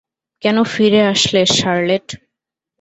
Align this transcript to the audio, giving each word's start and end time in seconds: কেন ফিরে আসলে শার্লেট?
কেন 0.43 0.57
ফিরে 0.73 1.01
আসলে 1.13 1.41
শার্লেট? 1.57 2.07